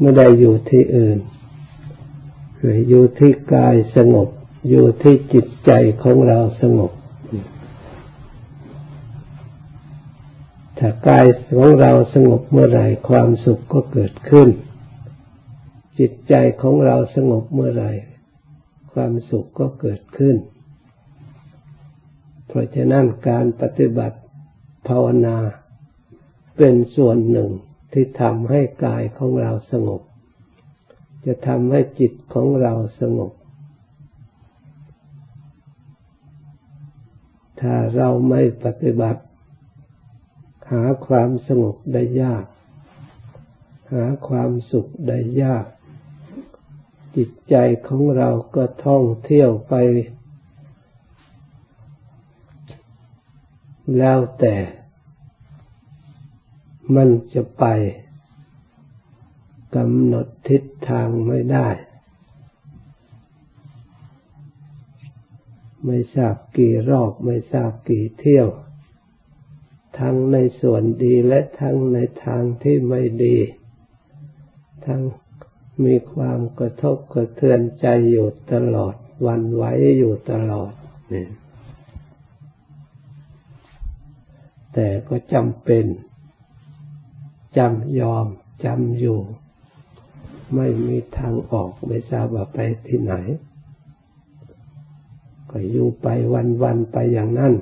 [0.00, 1.18] ไม่ได้อยู่ที่อื่น
[2.88, 4.28] อยู่ที่กายสงบ
[4.68, 5.70] อยู่ที่จิตใจ
[6.02, 6.92] ของเราสงบ
[10.78, 11.26] ถ้ากาย
[11.58, 14.48] ของเราสงบเมื่อไหร่ความสุขก็เกิดขึ้น
[15.98, 17.92] จิตใจของเราสงบเมื่อไหร่
[18.92, 20.36] ความสุขก็เกิดขึ้น
[22.46, 24.18] เพราะฉะนั้นการปฏิบัติ
[24.88, 25.36] ภาวนา
[26.56, 27.50] เป็นส่วนหนึ่ง
[28.00, 30.02] ที่ทำให้กายของเราสงบ
[31.26, 33.32] จะทำให้จิตของเราสงบ
[37.60, 39.22] ถ้าเราไม่ปฏิบัติ
[40.70, 42.44] หาความสงบได้ยาก
[43.94, 45.64] หาความสุขได้ยาก
[47.16, 47.54] จิตใจ
[47.88, 49.74] ของเราก็ท่องเที่ยวไป
[53.98, 54.56] แล้วแต่
[56.94, 57.64] มันจะไป
[59.76, 61.68] กำหนดทิศทางไม่ได้
[65.86, 68.48] ไม่ทราบกี่รอบไม่ทราบกี่เที่ยว
[69.98, 73.36] ทั้งในส่วนดีและทั้งในทางที่ไม่ดี
[74.86, 75.02] ทั้ง
[75.84, 78.94] มีความกระทบกระเทือนใจอยู่ตลอด
[79.26, 79.64] วันไหว
[79.98, 80.72] อยู่ตลอด
[81.12, 81.26] นี่
[84.74, 85.84] แต่ก็จำเป็น
[87.56, 88.26] จำยอม
[88.64, 89.18] จำอยู่
[90.54, 93.14] ไม่มีทางออกไม่ทราบว่าไปที่ไหน
[95.50, 96.06] ก็อยู่ไป
[96.62, 97.54] วันๆไปอย่างนั้น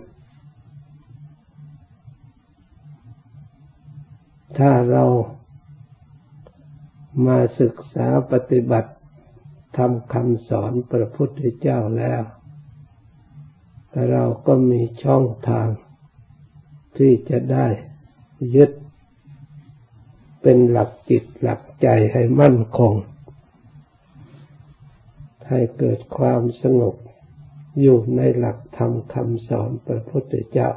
[4.59, 5.05] ถ้าเรา
[7.27, 8.93] มาศึกษาปฏิบัติ
[9.77, 12.23] ทำคำสอนพระพุทธเจ้าแล้ว
[14.11, 15.69] เราก็มีช่องทาง
[16.97, 17.67] ที่จะได้
[18.55, 18.71] ยึด
[20.49, 22.95] เป็นหลักจิตหลักใจให้มั่นคง
[25.49, 26.95] ให้เกิดความสงบ
[27.81, 30.71] อยู่ในหลักธรรมคำสอนพระพุทธเจ้า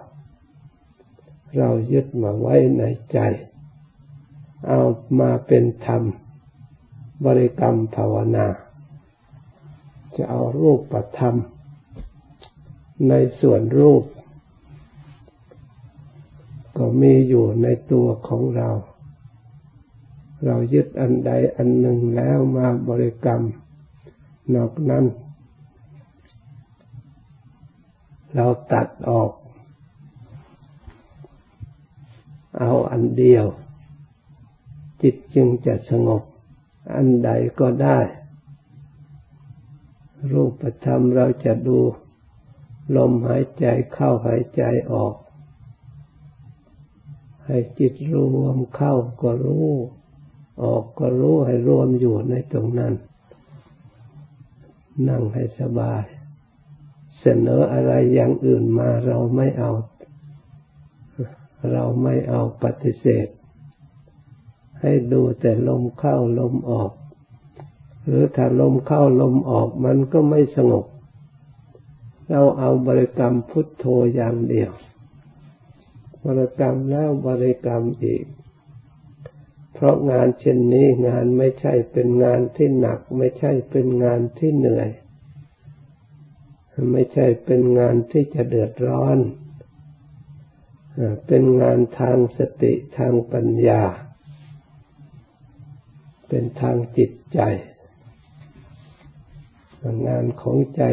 [1.58, 3.20] เรายึดมาไว้ในใจ
[4.68, 4.82] เอา
[5.20, 6.04] มาเป็นธรรม
[7.26, 8.48] บริกรรมภาวนา
[10.16, 11.36] จะเอารูปประธรรม
[13.10, 14.04] ในส่วนรูป
[16.78, 18.70] ก็มีอยู่ในตัวของเรา
[20.46, 23.42] เรายึดอันใดอันหนึ่งแล้วมาบริกรรม
[24.54, 25.06] นอกนั้น
[28.36, 29.32] เราตัดออก
[32.60, 33.46] เอาอันเดียว
[35.02, 36.24] จิตจึงจะสงบ
[36.96, 37.30] อันใด
[37.60, 38.00] ก็ได้
[40.32, 41.80] รูปธรรมเราจะดู
[42.96, 45.16] ลมหายใจเข้าหายใจออก
[47.46, 49.70] ให้จิตรวมเข้าก็รู้
[50.64, 52.94] ออกก็รู้ให้รวมอยู่ในตรงนั้น
[55.10, 56.04] นั่งให้สบาย
[57.20, 59.72] เสนออะไรอย่างอื่นมาเราไม่เอา
[61.72, 63.28] เราไม่เอาปฏิเสธ
[64.82, 66.92] ให้ดูแต่ลมเข้าลมออก
[68.06, 70.86] หรือถ้าลมเข้าลมออกมันก็ไม่สงบ
[72.30, 74.72] เราเอาบริกรรมพุทโธอย่างเดียว
[76.26, 78.24] บริกรรมแล้วบริกรรมอีก
[79.82, 84.90] เพราะงานเช่นนี้งานไม่ใช่เป็นงานที่หนัก ไม่ใช่เป็นงานที่เหนื่อย
[86.92, 89.18] ไม่ใช่เป็นงานที่จะเดือดร้อน
[91.28, 93.84] เป็นงานทางสติทางปัญญา
[96.28, 97.40] เป็นทางจิตใจ
[100.08, 100.84] งานของใจ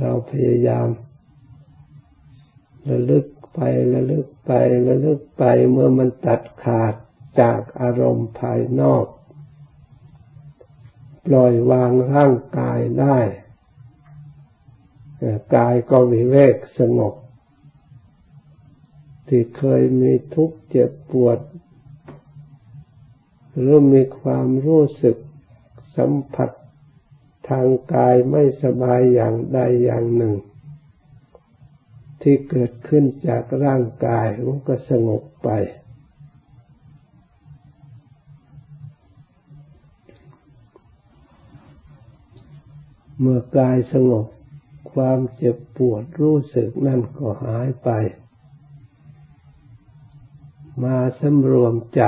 [0.00, 0.88] เราพยายาม
[2.90, 3.26] ระลึก
[3.58, 3.64] ไป
[3.94, 4.50] ระลึกไป
[4.88, 6.94] ระลึกไปเมื่อมันตัดขาด
[7.40, 9.06] จากอารมณ์ภายนอก
[11.26, 13.18] ปล่อยวางร่างกายได้
[15.54, 17.14] กายก็วิเวกสงบ
[19.28, 21.38] ที่เคยมีทุกข์เจ็บปวด
[23.56, 25.16] หรือมีความรู้สึก
[25.96, 26.50] สัมผัส
[27.48, 30.34] ทางกายไม่สบายอย่างใดอย่างหนึ่ง
[32.22, 35.50] ที่เกิดขึ้นจากร่างกายมันก็สงบไป
[43.20, 44.26] เมื่อกายสงบ
[44.92, 47.90] ความเจ็บปวดรู้สึกนั่นก็หายไป
[50.84, 52.02] มาสำรวมใจ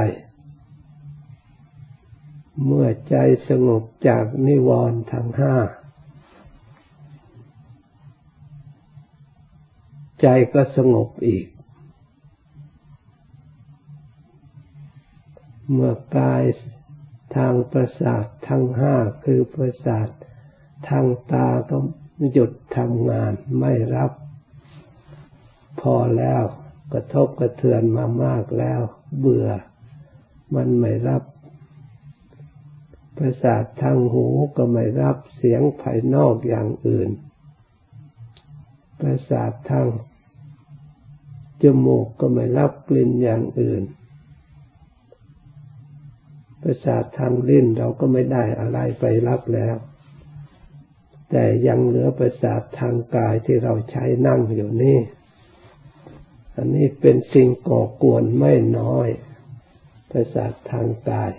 [2.65, 3.17] เมื่อใจ
[3.49, 5.57] สงบจากนิวรณ์ทั้งห้า
[10.21, 11.47] ใจก็สงบอีก
[15.73, 16.43] เมื่อกาย
[17.37, 18.95] ทางประสาททั้งห้า
[19.25, 20.09] คือประสาท
[20.89, 21.77] ทางตาก็
[22.33, 24.13] หยุดทำงานไม่รับ
[25.81, 26.43] พอแล้ว
[26.93, 28.81] กระทบกระเทือนมามากแล้ว
[29.19, 29.49] เบื่อ
[30.55, 31.23] มันไม่รับ
[33.17, 34.27] ประสาททางหู
[34.57, 37.11] ก็ไม่รับเสียงภายนอกอย่างอื่น
[39.01, 39.87] ประสาททาง
[41.63, 43.83] จมูกก็ไม่รับกลิ่นอย่างอื่น
[46.63, 49.77] ประสาททางลิ้นเราก็ไม่ได้อะไรไปรับแล้ว
[51.31, 54.99] แต่ยังเหลือประสาททางกายที่เราใช้นั่งอยู่นี่
[56.57, 59.09] อันนี้เป็นสิ่งก่อกวนไม่น้อย
[60.11, 61.33] ประสาททางกาย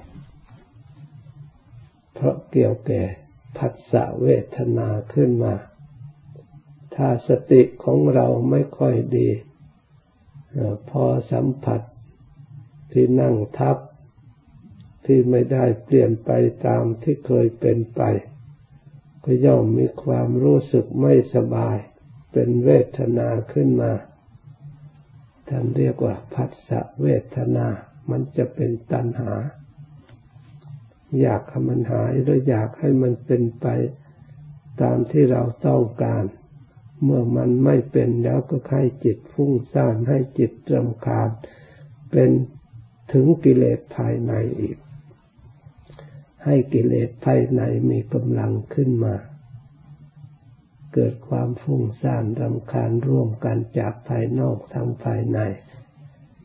[2.14, 3.04] เพราะเกี่ยวแก่
[3.58, 5.56] ผัสสะเวทนาขึ้นมา
[6.96, 9.30] ถ้าสติของเราไม่ค่อยดี
[10.90, 11.82] พอสัมผัส
[12.92, 13.78] ที่นั่งทับ
[15.06, 16.32] ที่ไม่ได้เปลี่ยนไป
[16.66, 18.02] ตามที่เคยเป็นไป
[19.24, 21.78] ก็ย่อมมีความรู้สึกไม่สบาย
[22.32, 23.92] เป็นเวทนาขึ้นมา
[25.48, 27.68] ท่านเรียกว่าผัสสะเวทนา
[28.10, 29.34] มันจะเป็นตัณหา
[31.22, 33.68] อยากให้มันหายหรืออยากให้มันเป็นไป
[34.82, 36.24] ตามที่เราต้องการ
[37.04, 41.30] เมื่อมันไม่เป็นแล้วก็ให้จิตฟุ้งซ่านให้จิตรำคาญ
[42.12, 42.30] เป็น
[43.14, 44.78] ถึงกิเลสภายในอีก
[46.46, 49.16] ให้กิเลสภายในมีกำลังขึ้นมา
[50.94, 55.40] เกิดความฟุ้งซ่านรำคาญร่วมกันจากภายนอกทั้งภายใน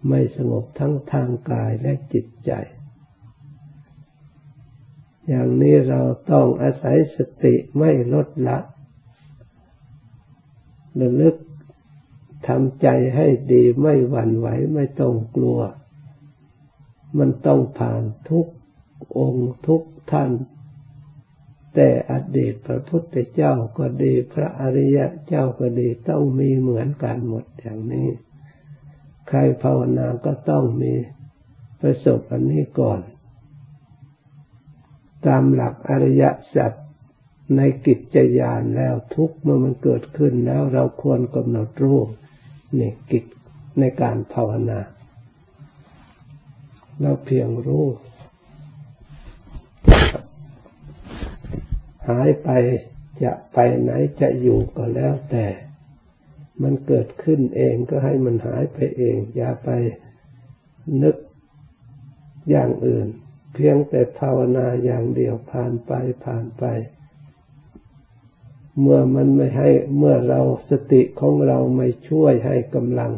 [0.09, 2.53] ไม่สงบทั้งทางกายและจิตใจ
[5.29, 6.01] อย่างนี้เรา
[6.31, 8.59] ต้องอาศัยสติไม่ลดละ
[11.01, 11.37] ระลึก
[12.49, 15.59] ทำใจให้ดีไม่หวั่นไหวไม่ต้องกลัว
[17.19, 18.47] มันต้องผ่านทุก
[19.19, 19.83] องค์ทุก
[20.13, 20.31] ท่าน
[21.75, 28.09] แต่อดีตพระพุทธเจ้าก็ดีพระอริยะเจ้าก็ดีต้องมีเหมือนกันหมดอย่างนี้
[29.29, 30.93] ใครภาวนาก็ต้องมี
[31.81, 33.01] ประสบอันนี้ก่อน
[35.27, 36.73] ตามหลักอริยสัจ
[37.55, 41.99] ในกิจยานแล้วทุกเมื่อมันเกิดขึ้นแล้วเราควรกำหนดรู้
[42.79, 43.25] นี่กิจ
[43.79, 44.81] ในการภาวนา
[47.01, 47.87] เราเพียงรู้
[52.09, 52.51] หายไป
[53.23, 53.91] จะไปไหน
[54.21, 55.47] จะอยู่ก็แล้วแต่
[56.63, 59.71] มันเกิดขึ้นเองก็ให้มันหายไปเอง อย่าไป
[61.03, 61.17] นึก
[62.51, 63.07] อย่างอื่น
[63.55, 65.93] เพียงแต่ภาวนาอย่างเดียวผ่านไป
[66.25, 66.65] ผ่านไป
[68.81, 70.41] เมื่อมันไม่ให้เมื่อเรา
[70.71, 73.13] สติของเราไม่ช่วยให้กำลัง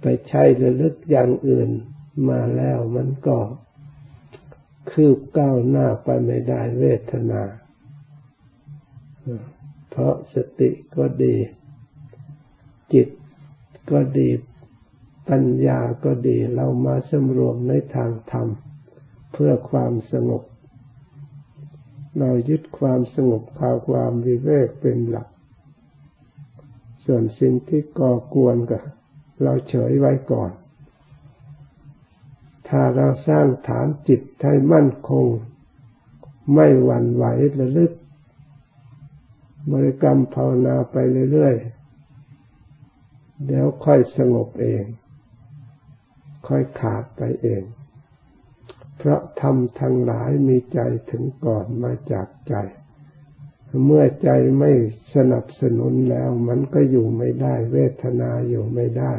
[0.00, 1.70] ไปใช้ระลึกอย่างอื่น
[2.28, 3.38] มาแล้วมันก็
[4.90, 7.42] คืบก้าวหน้าไปไม่ได้เวทนา
[9.90, 11.36] เพราะสติก็ดี
[12.92, 13.08] จิต
[13.90, 14.28] ก็ดี
[15.28, 18.48] ปัญญาก็ดีเรามาสำรวมในทางธรรม
[19.32, 20.42] เพื่อความสงบ
[22.18, 25.28] เรายึดความสงบข่าวความวิเวกเป็นหลัก
[27.04, 28.78] ส่วนสิ่งที่ก่อกวนก็
[29.42, 30.50] เราเฉยไว้ก่อน
[32.68, 35.26] ถ้าเราสร้างฐานจิตให้มั่นคง
[36.54, 37.24] ไม่หวั่นไหว
[37.58, 37.92] ระลึก
[39.72, 40.96] บริกรรมภาวนาไป
[41.32, 44.84] เรื่อยๆ เดี๋ยวค่อยสงบเอง
[46.48, 47.62] ค่อยขาดไปเอง
[49.02, 50.80] เพราะธรรมทั้งหลายมีใจ
[51.10, 52.54] ถึงก่อนมาจากใจ
[53.84, 54.72] เมื่อใจไม่
[55.14, 59.12] สนับสนุนแล้ว มันก็อยู่ไม่ได้ เวทนาอยู่ไม่ได้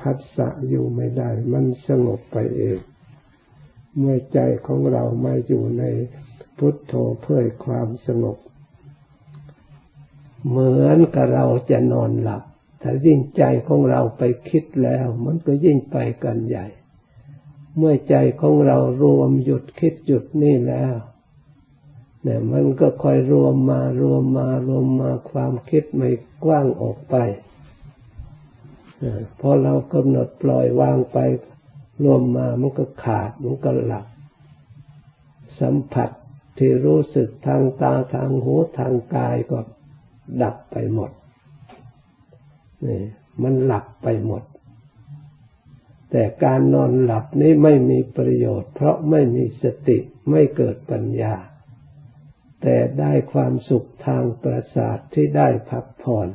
[0.00, 2.78] พัสสะอยู่ไม่ได้ มันสงบไปเอง
[3.98, 5.84] เมื่อใจของเรามาอยู่ใน
[6.58, 8.38] พุทโธเพื่อความสงบ
[10.48, 12.42] เหมือนกับเราจะนอนหลับ
[12.82, 16.66] ถ้ายิ่งใจของเราไปคิดแล้ว มันก็ยิ่งไปกันใหญ่
[17.76, 20.94] เมื่อใจของเรารวมหยุดคิดหยุดนี่แล้ว
[22.22, 26.10] เนี่ยมันก็ค่อยรวมมารวมมารวมมาความคิดไม่
[26.44, 27.16] กว้างออกไป
[29.40, 31.18] พอเรากำหนดปล่อยวางไป
[32.04, 34.06] รวมมามันก็ขาดมันก็หลับ
[35.60, 36.10] สัมผัส
[36.58, 39.58] ที่รู้สึกทางตาทางหูทางกายก็
[40.42, 41.10] ดับไปหมด
[42.86, 43.00] นี่
[43.42, 44.42] มันหลับไปหมด
[46.10, 49.98] แต่การนอนหลับนี้ไม่มีประโยชน์ เพราะไม่มีสติ
[50.30, 51.34] ไม่เกิดปัญญา
[52.62, 56.28] แต่ได้ความสุขทางประสาทที่ได้พักผ่อน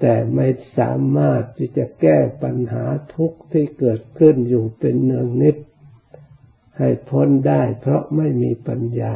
[0.00, 5.56] แต่ไม่สามารถที่จะแก้ปัญหาทุกข์ที่เกิดขึ้นอยู่เป็นเนืองนิด
[6.78, 9.14] ให้พ้นได้เพราะไม่มีปัญญา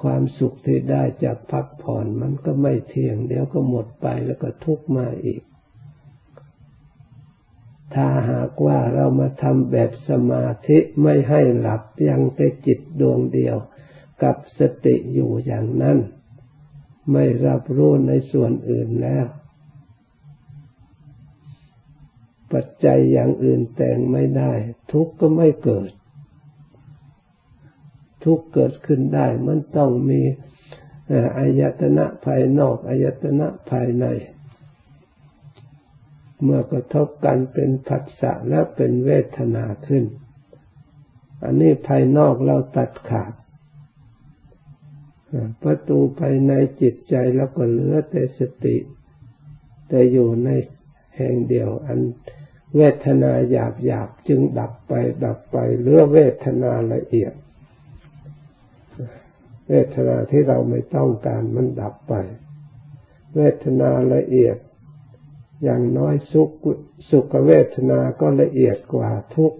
[0.00, 5.42] ความสุขที่ได้จากพักผ่อนมันก็ไม่เที่ยง เดี๋ยวก็หมดไปแล้วก็ทุกข์มาอีก
[7.94, 13.56] ถ้าหากว่าเรามาทำแบบสมาธิไม่ให้หลับยังแต่จิตดวงเดียว
[14.22, 15.98] กับสติอยู่อย่างนั้น
[17.12, 19.26] ไม่รับรู้ในส่วนอื่นแล้ว
[22.52, 24.52] ปัจจัยอย่างอื่นแต่งไม่ได้
[24.92, 25.90] ทุกข์ก็ไม่เกิด
[28.24, 30.20] ทุกข์เกิดขึ้นได้มันต้องมี
[31.38, 34.06] อายตนะภายนอกอายตนะภายใน
[36.42, 40.04] เมื่อกระทบกันเป็นผัสสะและเป็นเวทนาขึ้น
[41.44, 43.32] อันนี้ภายนอกเราตัดขาด
[45.62, 48.76] ประตูภายในจิตใจแล้วก็เหลือแต่สติ
[49.88, 50.48] แต่อยู่ใน
[51.16, 52.00] แห่งเดียว อัน
[52.76, 54.92] เวทนาหยาบหยาบจึงดับไป
[55.24, 57.34] ดับไปเหลือเวทนาละเอียด
[59.68, 62.14] เวทนาที่เราไม่ต้องการมันดับไป
[63.34, 64.56] เวทนาละเอียด
[65.62, 66.50] อย่างน้อยสุข
[67.10, 69.52] สุขเวทนาก็ละเอียดกว่าทุก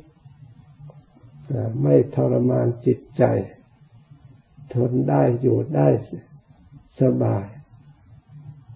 [1.82, 3.22] ไม่ทรมานจิตใจ
[4.74, 5.88] ทนได้อยู่ได้
[7.00, 7.46] สบาย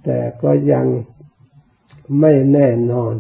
[0.04, 0.87] แต่ก็ยัง
[2.21, 3.14] ไม่แน่นอน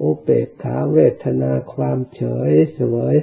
[0.00, 3.16] อุเปกขาเวทนาความเฉยเสวย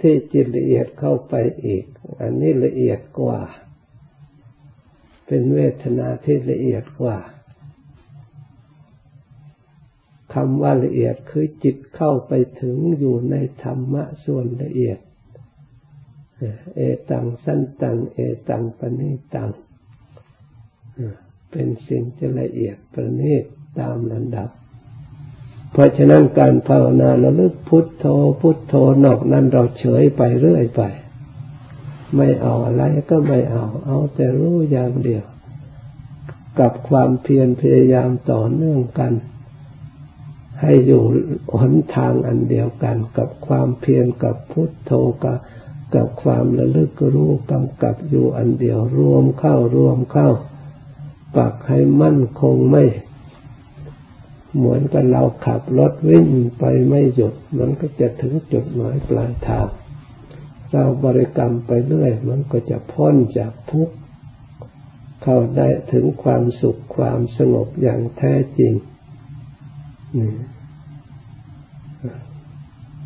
[0.00, 1.84] ที่จิตละเอียดเข้าไปอีก
[2.20, 3.40] อันนี้ละเอียดกว่า
[5.26, 7.18] เป็นเวทนาที่ละเอียดกว่า
[10.34, 14.98] คำว่าละเอียดคือจิตเข้าไปถึงอยู่ในธรรมะส่วนละเอียด
[16.76, 19.50] เอตังสั้นตัง เอตังปณิตัง
[21.50, 23.44] เป็นสิ่งที่ละเอียดประณีต
[23.78, 24.48] ตามลำดับ
[25.72, 28.04] เพราะฉะนั้นการภาวนาเราลึกพุทโธ
[28.40, 28.74] พุทโธ
[29.04, 30.82] นอกนั้นเราเฉยไปเรื่อยไป
[32.16, 35.24] ไม่เอาอะไรก็ไม่เอา เอาแต่รู้อย่างเดียว
[36.60, 39.12] กับความเพียรพยายามต่อเนื่องกัน
[40.66, 41.02] ให้อยู่
[41.60, 44.92] หนทางอันเดียวกันกับความเพียรกับพุทโธ
[45.24, 45.38] กับ
[45.94, 50.28] กับความระลึกรู้กำกับอยู่อันเดียวรวมเข้ารวมเข้า
[51.36, 52.84] ปักให้มั่นคงไม่
[54.56, 56.28] เหมือนกับเราขับรถวิ่ง
[56.58, 59.68] ไปไม่หยุด มันก็จะถึงจุดหมายปลายทาง
[60.70, 63.94] เราบริกรรมไปเรื่อย มันก็จะพ้นจากทุกข์
[65.22, 68.72] เข้าได้ถึงความสุขความสงบอย่างแท้จริง
[70.18, 70.32] นี่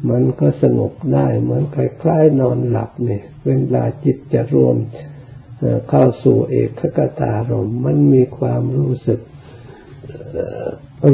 [0.08, 4.76] มันก็สงบได้ เหมือนคล้ายๆนอนหลับเนี่ย เวลาจิตจะรวม
[5.88, 9.20] เข้าสู่เอกขกตารมมันมีความรู้สึก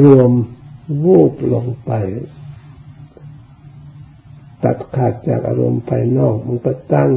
[0.03, 0.31] รวม
[1.05, 1.91] วูบลงไป
[4.63, 7.11] ตัดขาดจากอารมณ์ภายนอก มันก็ตั้ง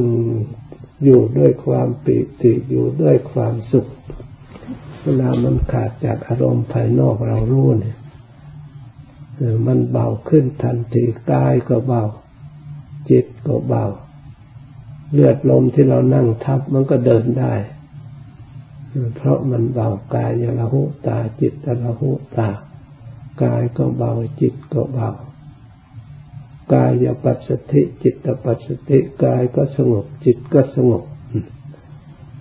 [1.03, 3.87] อยู่ด้วยความปิติอยู่ด้วยความสุข
[5.03, 7.98] เวลามันขาดจากอารมณ์ภายนอกเรารู้เนี่ย
[9.67, 12.03] มันเบาขึ้นทันทีกายก็เบา
[13.09, 13.85] จิตก็เบา
[15.13, 17.53] เลือดลมที่เรานั่งทับมันก็เดินได้
[19.15, 21.53] เพราะมันเบากายยละหุตาจิต
[21.83, 22.49] ละหุตา
[23.43, 25.09] กายก็เบาจิตก็เบา
[26.73, 31.03] กายยปัสสติจิตปัสสติกายก็สงบ จิตก็สงบ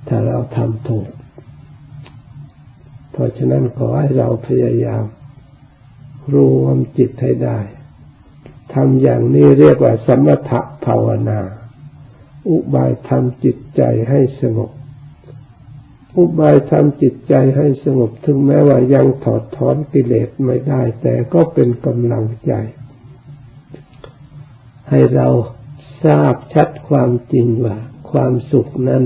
[0.08, 1.08] ถ้าเราทำถูก
[3.10, 5.04] เพราะฉะนั้นขอให้เราพยายาม
[6.34, 7.58] รวมจิตให้ได้
[8.74, 11.40] ทำอย่างนี้เรียกว่าสมถะภาวนา
[12.48, 14.70] อุบายทำจิตใจให้สงบ
[16.16, 22.52] อุบายทำจิตใจให้สงบ ถึงแม้ว่ายังถอดถอนกิเลสไม่ได้ แต่ก็เป็นกำลังใจ
[24.90, 25.28] ให้เรา
[26.04, 27.76] ทราบชัดความจริงว่า
[28.10, 29.04] ความสุขนั้น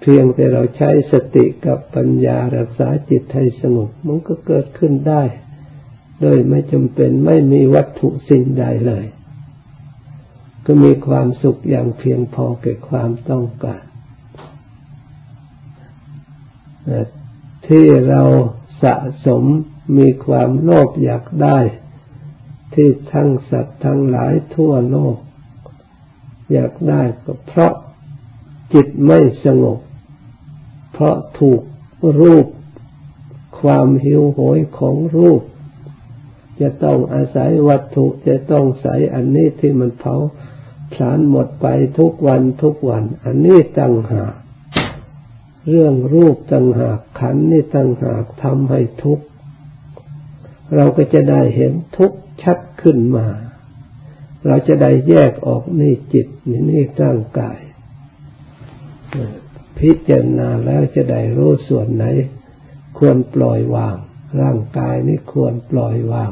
[0.00, 5.22] เพียงแต่เราใช้สติกับปัญญารักษาจิตให้สงบ มันก็เกิดขึ้นได้
[6.20, 9.04] โดยไม่จำเป็นไม่มีวัตถุสิ่งใดเลย
[10.66, 13.82] ก็มีความสุขอย่างเพียงพอแก่ความต้องการ
[17.66, 18.22] ที่เรา
[18.82, 18.94] สะ
[19.26, 19.44] สม
[19.98, 21.58] มีความโลภอยากได้
[22.74, 25.16] ที่ทั้งสัตว์ทั้งหลายทั่วโลก
[26.52, 27.72] อยากได้ก็เพราะ
[28.72, 29.78] จิตไม่สงบ
[30.92, 31.62] เพราะถูก
[32.20, 32.46] รูป
[33.60, 35.42] ความหิวโหยของรูป
[36.60, 40.14] จะต้องอาศัยวัตถุจะต้องใส่อันนี้ที่มันเผา
[40.92, 41.66] ผลาญหมดไป
[41.98, 44.24] ทุกวันทุกวัน อันนี้ตั้งหา
[45.68, 49.24] เรื่องรูปต่างหากขันนี่ต่างหากทำให้ทุกข์
[50.74, 53.26] เราก็จะได้เห็นทุกข์ชัดขึ้นมา
[54.46, 57.58] เราจะได้แยกออกนี่จิตนี่นี่ร่างกาย
[59.78, 62.04] พิจารณาแล้วจะได้รู้ส่วนไหน
[62.98, 63.96] ควรปล่อยวาง
[64.40, 66.30] ร่างกายนี่ควรปล่อยวาง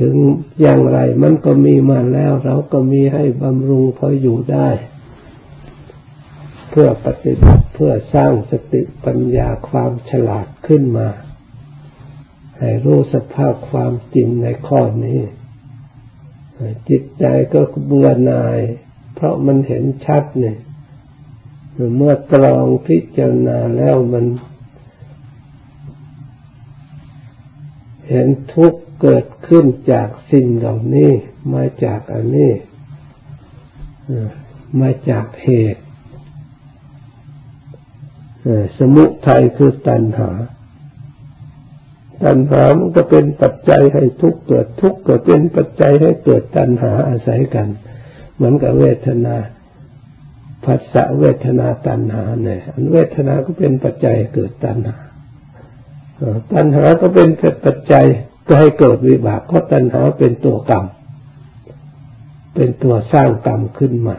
[0.00, 0.16] ถึง
[0.60, 4.68] อย่างไรมันก็มีมาแล้ว เราก็มีให้บำรุงพออยู่ได้
[6.70, 11.08] เพื่อปฏิบัติเพื่อสร้างสติปัญญาความฉลาดขึ้นมา
[12.58, 15.20] ให้รู้สภาพความจริงในข้อนี้
[16.88, 18.58] จิตใจก็เบื่อหน่าย
[19.14, 20.58] เพราะมันเห็นชัดเนี่ย
[21.96, 24.24] เมื่อตรองพิจารณาแล้วมัน
[28.10, 31.10] เห็นทุกข์ เกิดขึ้นจากสิ่งเหล่านี้
[31.54, 32.52] มาจากอันนี้
[34.80, 35.82] มาจากเหตุ
[38.78, 40.30] สมุทัยคือตัณหา
[42.24, 47.68] ตัณหามันก็เป็นปัจจัยให้ทุกข์เกิดทุกข์ก็เป็นปัจจัยให้เกิดตัณหาอาศัยกัน
[48.34, 49.36] เหมือนกับเวทนา
[50.64, 54.96] ภัสสะเวทนาตัณหาเนี่ยอันเวทนาก็เป็นปัจจัยเกิดตัณหา
[56.52, 57.28] ตัณหาก็เป็น
[57.64, 58.06] ปัจจัย
[58.52, 60.84] ก็ให้เกิดวิบากเพราตัณหาเป็นตัวกรรม
[62.54, 64.16] เป็นตัวสร้างกรรมขึ้นมา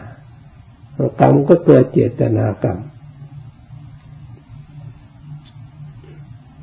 [1.20, 2.78] กรรมก็เกิดเจตนากรรม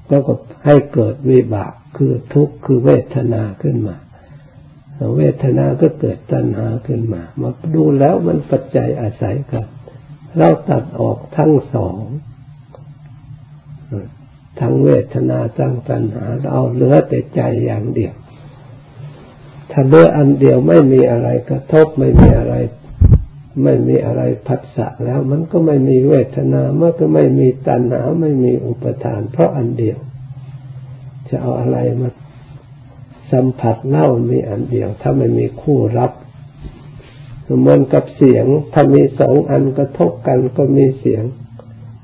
[0.07, 0.33] แล้วก็
[0.65, 3.97] ให้เกิดวิบากคือทุกข์คือเวทนาขึ้นมา
[5.17, 9.65] เวทนาก็เกิดตัณหาขึ้นมา มาดูแล้วมันปัจจัยอาศัยกัน
[10.37, 11.97] เราตัดออกทั้งสอง
[14.59, 18.13] ทั้งเวทนาทั้งตัณหาเราเหลือแต่ใจอย่างเดียว
[19.71, 22.55] ถ้าเหลืออันเดียวไม่มีอะไรกระทบไม่มีอะไร
[23.63, 29.97] ไม่มีอะไรผัสสะแล้ว มันก็ไม่มีเวทนาเมื่อก็ไม่มีตัณหาไม่มีอุปทาน เพราะอันเดียว
[31.29, 32.09] จะเอาอะไรมา
[33.31, 36.11] สัมผัสเล่ามีอันเดียว ถ้าไม่มีคู่รับ
[37.59, 41.23] เหมือนกับเสียง ถ้ามีสองอันกระทบกันก็มีเสียง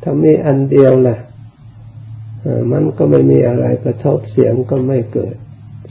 [0.04, 1.20] ถ้ามีอันเดียวแหละ
[2.72, 5.36] มันก็ไม่มีอะไรกระทบเสียงก็ไม่เกิด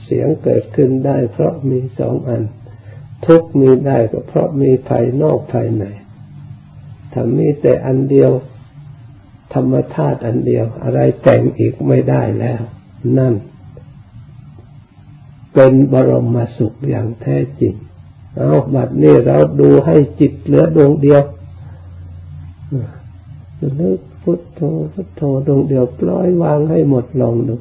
[0.05, 2.43] เสียงเกิดขึ้นได้ เพราะมีสองอัน
[3.27, 5.85] ทุกมีได้ก็เพราะมีภายนอกภายใน
[7.13, 8.31] ถ้ามีแต่อันเดียว
[9.55, 12.63] ธรรมธาตุอันเดียว อะไรแต่งอีกไม่ได้แล้ว
[13.19, 13.35] นั่น
[15.55, 17.75] เป็นบรมสุขอย่างแท้จริง
[18.37, 21.23] เอาบัดนี้เราดูให้จิตเหลือดวงเดียว
[23.81, 24.61] นึก พุทโธ
[24.93, 27.55] พุทโธดวงเดียวปล่อยวางให้หมดลงดู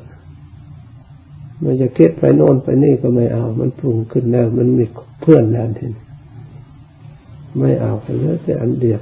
[1.63, 4.85] มันจะคิดไปโน่นไปนี่ก็ไม่เอา มันปรุงขึ้นแล้วมันมี
[5.21, 6.03] เพื่อนแล้วทีนี้
[7.59, 9.01] ไม่เอาเหลือแต่อันเดียว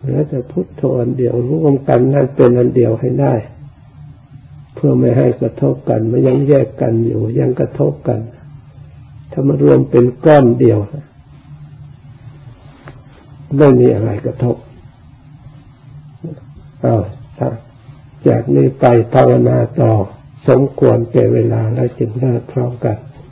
[0.00, 3.34] เหลือแต่พุทโธอันเดียวรวมกันนั่นเป็นอันเดียวให้ได้
[4.74, 8.20] เพื่อไม่ให้กระทบกันไม่ยังแยกกันอยู่ ยังกระทบกัน
[9.32, 10.78] ถ้ามารวมเป็นก้อนเดียว
[13.58, 14.55] ไม่มีอะไรกระทบ
[16.80, 16.96] เอา
[18.26, 18.84] จากนี้ไป
[19.14, 19.92] ภาวนาต่อ
[20.48, 22.96] สมควรแก่เวลาแล้วจึงเลิกพร้อมกัน